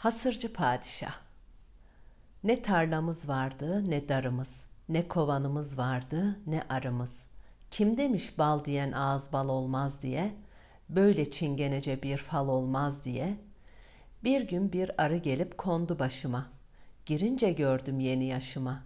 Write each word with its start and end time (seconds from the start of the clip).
Hasırcı 0.00 0.52
padişah. 0.52 1.14
Ne 2.44 2.62
tarlamız 2.62 3.28
vardı 3.28 3.90
ne 3.90 4.08
darımız, 4.08 4.64
ne 4.88 5.08
kovanımız 5.08 5.78
vardı 5.78 6.38
ne 6.46 6.62
arımız. 6.68 7.26
Kim 7.70 7.98
demiş 7.98 8.38
bal 8.38 8.64
diyen 8.64 8.92
ağız 8.92 9.32
bal 9.32 9.48
olmaz 9.48 10.02
diye, 10.02 10.34
böyle 10.88 11.30
çingenece 11.30 12.02
bir 12.02 12.16
fal 12.16 12.48
olmaz 12.48 13.04
diye. 13.04 13.36
Bir 14.24 14.48
gün 14.48 14.72
bir 14.72 15.02
arı 15.02 15.16
gelip 15.16 15.58
kondu 15.58 15.98
başıma. 15.98 16.46
Girince 17.06 17.52
gördüm 17.52 18.00
yeni 18.00 18.24
yaşıma. 18.24 18.82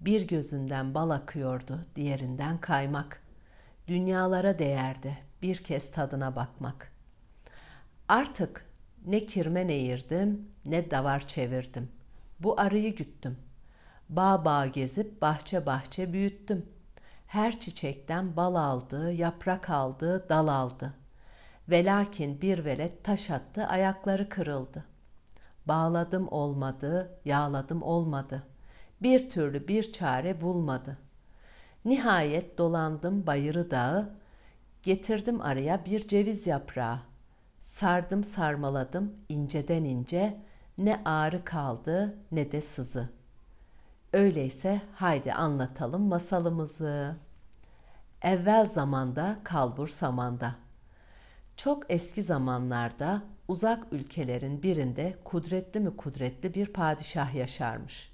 Bir 0.00 0.28
gözünden 0.28 0.94
bal 0.94 1.10
akıyordu, 1.10 1.80
diğerinden 1.94 2.58
kaymak. 2.58 3.22
Dünyalara 3.88 4.58
değerdi 4.58 5.18
bir 5.42 5.56
kez 5.56 5.90
tadına 5.90 6.36
bakmak. 6.36 6.92
Artık 8.08 8.66
ne 9.06 9.26
kirmen 9.26 9.68
eğirdim, 9.68 10.48
ne 10.64 10.90
davar 10.90 11.26
çevirdim. 11.26 11.88
Bu 12.40 12.60
arıyı 12.60 12.96
güttüm. 12.96 13.36
Bağ 14.08 14.44
bağ 14.44 14.66
gezip 14.66 15.22
bahçe 15.22 15.66
bahçe 15.66 16.12
büyüttüm. 16.12 16.66
Her 17.26 17.60
çiçekten 17.60 18.36
bal 18.36 18.54
aldı, 18.54 19.12
yaprak 19.12 19.70
aldı, 19.70 20.28
dal 20.28 20.48
aldı. 20.48 20.94
Velakin 21.68 22.40
bir 22.40 22.64
velet 22.64 23.04
taş 23.04 23.30
attı, 23.30 23.66
ayakları 23.66 24.28
kırıldı. 24.28 24.84
Bağladım 25.66 26.28
olmadı, 26.28 27.18
yağladım 27.24 27.82
olmadı. 27.82 28.42
Bir 29.02 29.30
türlü 29.30 29.68
bir 29.68 29.92
çare 29.92 30.40
bulmadı. 30.40 30.98
Nihayet 31.84 32.58
dolandım 32.58 33.26
bayırı 33.26 33.70
dağı, 33.70 34.14
getirdim 34.82 35.40
araya 35.40 35.84
bir 35.84 36.08
ceviz 36.08 36.46
yaprağı. 36.46 37.00
Sardım 37.66 38.24
sarmaladım 38.24 39.14
inceden 39.28 39.84
ince, 39.84 40.40
ne 40.78 41.02
ağrı 41.04 41.44
kaldı 41.44 42.18
ne 42.32 42.52
de 42.52 42.60
sızı. 42.60 43.08
Öyleyse 44.12 44.80
haydi 44.94 45.32
anlatalım 45.32 46.02
masalımızı. 46.02 47.16
Evvel 48.22 48.66
zamanda 48.66 49.38
kalbur 49.44 49.88
samanda. 49.88 50.54
Çok 51.56 51.82
eski 51.88 52.22
zamanlarda 52.22 53.22
uzak 53.48 53.92
ülkelerin 53.92 54.62
birinde 54.62 55.16
kudretli 55.24 55.80
mi 55.80 55.96
kudretli 55.96 56.54
bir 56.54 56.66
padişah 56.66 57.34
yaşarmış. 57.34 58.12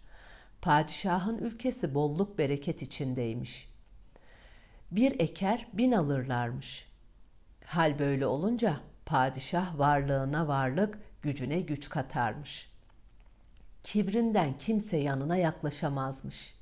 Padişahın 0.62 1.38
ülkesi 1.38 1.94
bolluk 1.94 2.38
bereket 2.38 2.82
içindeymiş. 2.82 3.70
Bir 4.90 5.20
eker 5.20 5.68
bin 5.72 5.92
alırlarmış. 5.92 6.88
Hal 7.64 7.98
böyle 7.98 8.26
olunca 8.26 8.91
padişah 9.06 9.78
varlığına 9.78 10.48
varlık, 10.48 10.98
gücüne 11.22 11.60
güç 11.60 11.88
katarmış. 11.88 12.72
Kibrinden 13.82 14.56
kimse 14.56 14.96
yanına 14.96 15.36
yaklaşamazmış. 15.36 16.54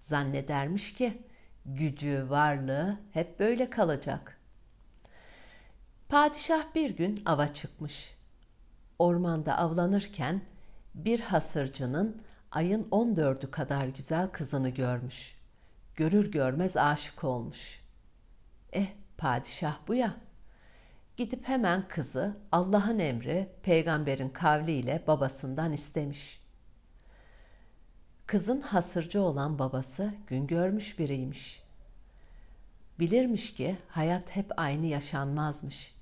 Zannedermiş 0.00 0.94
ki 0.94 1.22
gücü, 1.66 2.26
varlığı 2.28 2.98
hep 3.12 3.38
böyle 3.38 3.70
kalacak. 3.70 4.38
Padişah 6.08 6.74
bir 6.74 6.90
gün 6.90 7.22
ava 7.26 7.48
çıkmış. 7.48 8.14
Ormanda 8.98 9.58
avlanırken 9.58 10.42
bir 10.94 11.20
hasırcının 11.20 12.22
ayın 12.50 12.88
on 12.90 13.16
dördü 13.16 13.50
kadar 13.50 13.86
güzel 13.86 14.28
kızını 14.28 14.68
görmüş. 14.68 15.38
Görür 15.96 16.32
görmez 16.32 16.76
aşık 16.76 17.24
olmuş. 17.24 17.80
Eh 18.72 18.86
padişah 19.18 19.76
bu 19.88 19.94
ya. 19.94 20.27
Gidip 21.18 21.48
hemen 21.48 21.88
kızı 21.88 22.36
Allah'ın 22.52 22.98
emri 22.98 23.48
peygamberin 23.62 24.28
kavliyle 24.28 25.04
babasından 25.06 25.72
istemiş. 25.72 26.40
Kızın 28.26 28.60
hasırcı 28.60 29.22
olan 29.22 29.58
babası 29.58 30.14
gün 30.26 30.46
görmüş 30.46 30.98
biriymiş. 30.98 31.62
Bilirmiş 32.98 33.54
ki 33.54 33.76
hayat 33.88 34.36
hep 34.36 34.52
aynı 34.56 34.86
yaşanmazmış. 34.86 35.94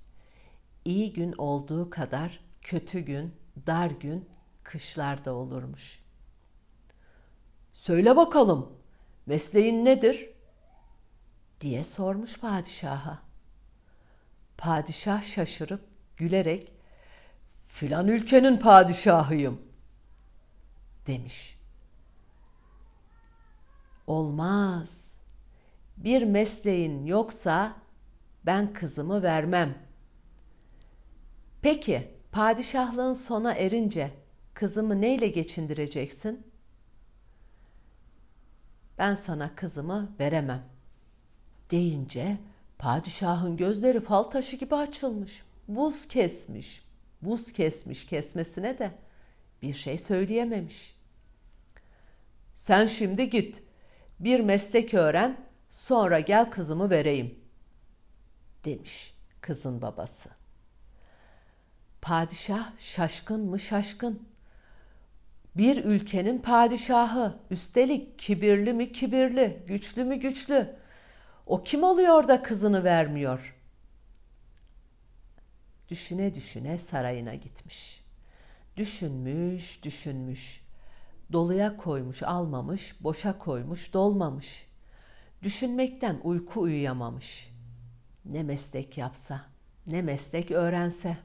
İyi 0.84 1.12
gün 1.12 1.34
olduğu 1.38 1.90
kadar 1.90 2.40
kötü 2.60 3.00
gün, 3.00 3.34
dar 3.66 3.90
gün, 3.90 4.28
kışlarda 4.62 5.34
olurmuş. 5.34 6.04
Söyle 7.72 8.16
bakalım, 8.16 8.72
mesleğin 9.26 9.84
nedir? 9.84 10.30
diye 11.60 11.84
sormuş 11.84 12.38
padişaha. 12.38 13.25
Padişah 14.58 15.22
şaşırıp 15.22 15.84
gülerek 16.16 16.72
filan 17.66 18.08
ülkenin 18.08 18.56
padişahıyım 18.56 19.62
demiş. 21.06 21.58
Olmaz. 24.06 25.14
Bir 25.96 26.22
mesleğin 26.22 27.06
yoksa 27.06 27.76
ben 28.46 28.72
kızımı 28.72 29.22
vermem. 29.22 29.78
Peki 31.62 32.10
padişahlığın 32.32 33.12
sona 33.12 33.52
erince 33.52 34.14
kızımı 34.54 35.00
neyle 35.00 35.28
geçindireceksin? 35.28 36.46
Ben 38.98 39.14
sana 39.14 39.54
kızımı 39.54 40.16
veremem 40.20 40.62
deyince 41.70 42.38
Padişahın 42.78 43.56
gözleri 43.56 44.00
fal 44.00 44.22
taşı 44.22 44.56
gibi 44.56 44.74
açılmış. 44.74 45.42
Buz 45.68 46.08
kesmiş. 46.08 46.82
Buz 47.22 47.52
kesmiş 47.52 48.06
kesmesine 48.06 48.78
de 48.78 48.90
bir 49.62 49.72
şey 49.74 49.98
söyleyememiş. 49.98 50.96
Sen 52.54 52.86
şimdi 52.86 53.30
git. 53.30 53.62
Bir 54.20 54.40
meslek 54.40 54.94
öğren, 54.94 55.36
sonra 55.70 56.20
gel 56.20 56.50
kızımı 56.50 56.90
vereyim." 56.90 57.46
demiş 58.66 59.14
kızın 59.40 59.82
babası. 59.82 60.28
Padişah 62.02 62.72
şaşkın 62.78 63.40
mı 63.40 63.58
şaşkın. 63.58 64.28
Bir 65.56 65.84
ülkenin 65.84 66.38
padişahı, 66.38 67.34
üstelik 67.50 68.18
kibirli 68.18 68.72
mi 68.72 68.92
kibirli, 68.92 69.62
güçlü 69.66 70.04
mü 70.04 70.16
güçlü. 70.16 70.76
O 71.46 71.64
kim 71.64 71.82
oluyor 71.82 72.28
da 72.28 72.42
kızını 72.42 72.84
vermiyor? 72.84 73.56
Düşüne 75.88 76.34
düşüne 76.34 76.78
sarayına 76.78 77.34
gitmiş. 77.34 78.04
Düşünmüş, 78.76 79.82
düşünmüş. 79.82 80.66
Doluya 81.32 81.76
koymuş, 81.76 82.22
almamış, 82.22 82.96
boşa 83.00 83.38
koymuş, 83.38 83.92
dolmamış. 83.92 84.66
Düşünmekten 85.42 86.20
uyku 86.22 86.60
uyuyamamış. 86.60 87.50
Ne 88.24 88.42
meslek 88.42 88.98
yapsa, 88.98 89.42
ne 89.86 90.02
meslek 90.02 90.50
öğrense. 90.50 91.16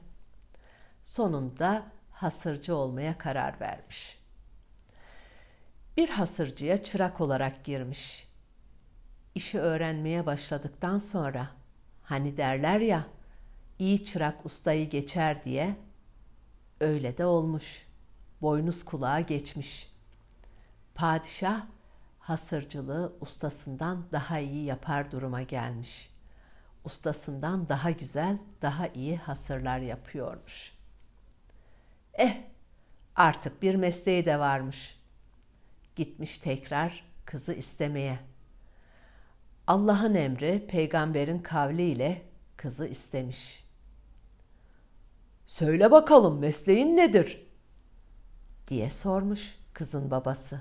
Sonunda 1.02 1.86
hasırcı 2.10 2.76
olmaya 2.76 3.18
karar 3.18 3.60
vermiş. 3.60 4.18
Bir 5.96 6.08
hasırcıya 6.08 6.76
çırak 6.76 7.20
olarak 7.20 7.64
girmiş 7.64 8.31
işi 9.34 9.60
öğrenmeye 9.60 10.26
başladıktan 10.26 10.98
sonra 10.98 11.50
hani 12.02 12.36
derler 12.36 12.80
ya 12.80 13.06
iyi 13.78 14.04
çırak 14.04 14.46
ustayı 14.46 14.90
geçer 14.90 15.44
diye 15.44 15.76
öyle 16.80 17.18
de 17.18 17.24
olmuş. 17.24 17.86
Boynuz 18.42 18.84
kulağa 18.84 19.20
geçmiş. 19.20 19.92
Padişah 20.94 21.66
hasırcılığı 22.18 23.16
ustasından 23.20 24.04
daha 24.12 24.38
iyi 24.38 24.64
yapar 24.64 25.10
duruma 25.10 25.42
gelmiş. 25.42 26.10
Ustasından 26.84 27.68
daha 27.68 27.90
güzel, 27.90 28.38
daha 28.62 28.88
iyi 28.88 29.16
hasırlar 29.16 29.78
yapıyormuş. 29.78 30.74
Eh, 32.14 32.36
artık 33.16 33.62
bir 33.62 33.74
mesleği 33.74 34.26
de 34.26 34.38
varmış. 34.38 35.00
Gitmiş 35.96 36.38
tekrar 36.38 37.04
kızı 37.24 37.54
istemeye.'' 37.54 38.31
Allah'ın 39.66 40.14
emri 40.14 40.66
peygamberin 40.68 41.38
kavliyle 41.38 42.22
kızı 42.56 42.86
istemiş. 42.86 43.64
Söyle 45.46 45.90
bakalım 45.90 46.38
mesleğin 46.38 46.96
nedir? 46.96 47.46
diye 48.68 48.90
sormuş 48.90 49.58
kızın 49.72 50.10
babası. 50.10 50.60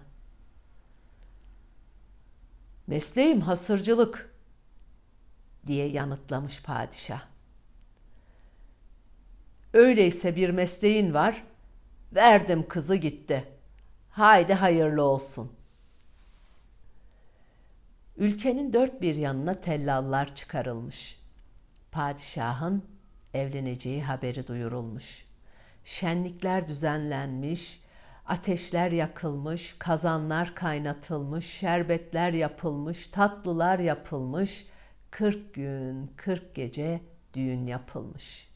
Mesleğim 2.87 3.41
hasırcılık 3.41 4.35
diye 5.67 5.87
yanıtlamış 5.87 6.63
padişah. 6.63 7.21
Öyleyse 9.73 10.35
bir 10.35 10.49
mesleğin 10.49 11.13
var, 11.13 11.43
verdim 12.15 12.67
kızı 12.67 12.95
gitti. 12.95 13.47
Haydi 14.09 14.53
hayırlı 14.53 15.03
olsun.'' 15.03 15.60
Ülkenin 18.21 18.73
dört 18.73 19.01
bir 19.01 19.15
yanına 19.15 19.61
tellallar 19.61 20.35
çıkarılmış. 20.35 21.19
Padişahın 21.91 22.83
evleneceği 23.33 24.03
haberi 24.03 24.47
duyurulmuş. 24.47 25.25
şenlikler 25.83 26.67
düzenlenmiş, 26.67 27.81
ateşler 28.25 28.91
yakılmış, 28.91 29.75
kazanlar 29.79 30.55
kaynatılmış, 30.55 31.45
şerbetler 31.45 32.33
yapılmış, 32.33 33.07
tatlılar 33.07 33.79
yapılmış, 33.79 34.65
40 35.11 35.53
gün, 35.53 36.11
40 36.15 36.55
gece 36.55 37.01
düğün 37.33 37.63
yapılmış. 37.63 38.51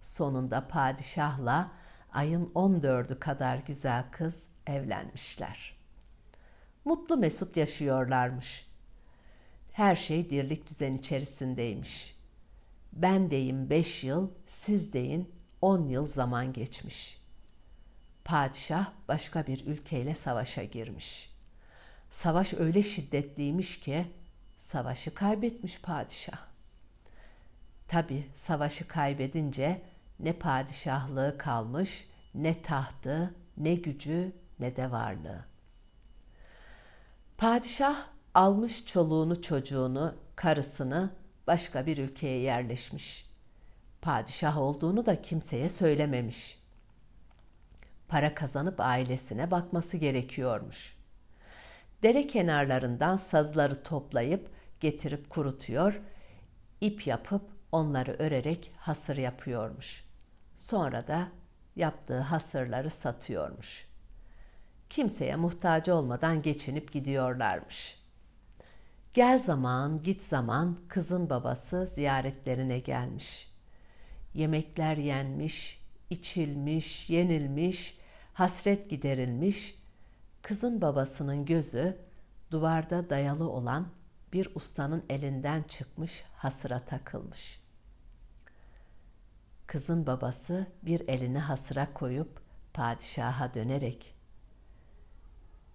Sonunda 0.00 0.68
padişahla 0.68 1.70
ayın 2.12 2.46
14'ü 2.46 3.18
kadar 3.18 3.56
güzel 3.56 4.04
kız 4.10 4.46
evlenmişler. 4.66 5.78
Mutlu 6.84 7.16
mesut 7.16 7.56
yaşıyorlarmış. 7.56 8.67
Her 9.78 9.96
şey 9.96 10.30
dirlik 10.30 10.70
düzen 10.70 10.92
içerisindeymiş. 10.92 12.16
Ben 12.92 13.30
deyim 13.30 13.70
beş 13.70 14.04
yıl, 14.04 14.30
siz 14.46 14.92
deyin 14.92 15.32
on 15.60 15.88
yıl 15.88 16.08
zaman 16.08 16.52
geçmiş. 16.52 17.22
Padişah 18.24 18.92
başka 19.08 19.46
bir 19.46 19.66
ülkeyle 19.66 20.14
savaşa 20.14 20.64
girmiş. 20.64 21.30
Savaş 22.10 22.54
öyle 22.54 22.82
şiddetliymiş 22.82 23.80
ki 23.80 24.06
savaşı 24.56 25.14
kaybetmiş 25.14 25.80
padişah. 25.80 26.46
Tabi 27.88 28.26
savaşı 28.34 28.88
kaybedince 28.88 29.82
ne 30.20 30.32
padişahlığı 30.32 31.38
kalmış, 31.38 32.08
ne 32.34 32.62
tahtı, 32.62 33.34
ne 33.56 33.74
gücü, 33.74 34.32
ne 34.60 34.76
de 34.76 34.90
varlığı. 34.90 35.44
Padişah 37.36 38.17
almış 38.34 38.86
çoluğunu 38.86 39.42
çocuğunu, 39.42 40.14
karısını 40.36 41.10
başka 41.46 41.86
bir 41.86 41.98
ülkeye 41.98 42.38
yerleşmiş. 42.38 43.30
Padişah 44.02 44.58
olduğunu 44.58 45.06
da 45.06 45.22
kimseye 45.22 45.68
söylememiş. 45.68 46.58
Para 48.08 48.34
kazanıp 48.34 48.80
ailesine 48.80 49.50
bakması 49.50 49.96
gerekiyormuş. 49.96 50.96
Dere 52.02 52.26
kenarlarından 52.26 53.16
sazları 53.16 53.82
toplayıp 53.82 54.50
getirip 54.80 55.30
kurutuyor, 55.30 56.00
ip 56.80 57.06
yapıp 57.06 57.42
onları 57.72 58.16
örerek 58.18 58.72
hasır 58.76 59.16
yapıyormuş. 59.16 60.04
Sonra 60.56 61.06
da 61.06 61.28
yaptığı 61.76 62.18
hasırları 62.18 62.90
satıyormuş. 62.90 63.88
Kimseye 64.88 65.36
muhtaç 65.36 65.88
olmadan 65.88 66.42
geçinip 66.42 66.92
gidiyorlarmış. 66.92 67.97
Gel 69.18 69.38
zaman, 69.38 70.00
git 70.00 70.22
zaman 70.22 70.76
kızın 70.88 71.30
babası 71.30 71.86
ziyaretlerine 71.86 72.78
gelmiş. 72.78 73.52
Yemekler 74.34 74.96
yenmiş, 74.96 75.80
içilmiş, 76.10 77.10
yenilmiş, 77.10 77.98
hasret 78.34 78.90
giderilmiş. 78.90 79.78
Kızın 80.42 80.80
babasının 80.80 81.44
gözü 81.44 81.98
duvarda 82.50 83.10
dayalı 83.10 83.50
olan 83.50 83.88
bir 84.32 84.54
ustanın 84.54 85.04
elinden 85.08 85.62
çıkmış 85.62 86.24
hasıra 86.36 86.78
takılmış. 86.78 87.60
Kızın 89.66 90.06
babası 90.06 90.66
bir 90.82 91.08
elini 91.08 91.38
hasıra 91.38 91.94
koyup 91.94 92.42
padişaha 92.74 93.54
dönerek 93.54 94.14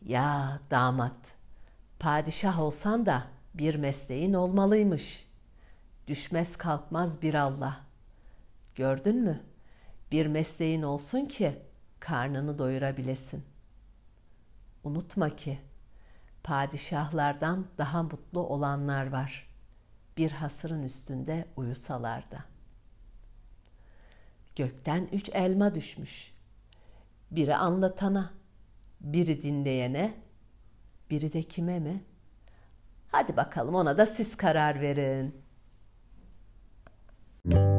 "Ya 0.02 0.60
damat, 0.72 1.36
padişah 2.00 2.60
olsan 2.60 3.06
da 3.06 3.33
bir 3.54 3.76
mesleğin 3.76 4.34
olmalıymış. 4.34 5.28
Düşmez 6.08 6.56
kalkmaz 6.56 7.22
bir 7.22 7.34
Allah. 7.34 7.82
Gördün 8.76 9.16
mü? 9.16 9.44
Bir 10.12 10.26
mesleğin 10.26 10.82
olsun 10.82 11.26
ki 11.26 11.60
karnını 12.00 12.58
doyurabilesin. 12.58 13.44
Unutma 14.84 15.30
ki 15.30 15.60
padişahlardan 16.44 17.68
daha 17.78 18.04
mutlu 18.04 18.40
olanlar 18.40 19.12
var. 19.12 19.48
Bir 20.18 20.32
hasırın 20.32 20.84
üstünde 20.84 21.46
uyusalar 21.56 22.32
da. 22.32 22.46
Gökten 24.56 25.10
üç 25.12 25.30
elma 25.34 25.76
düşmüş. 25.76 26.34
Biri 27.32 27.56
anlatana, 27.56 28.34
biri 29.02 29.44
dinleyene, 29.44 30.14
biri 31.10 31.34
de 31.34 31.44
kime 31.44 31.80
mi? 31.80 32.04
Hadi 33.14 33.38
bakalım 33.38 33.76
ona 33.76 33.98
da 33.98 34.06
siz 34.06 34.38
karar 34.38 34.82
verin. 34.82 35.36
Müzik 37.46 37.73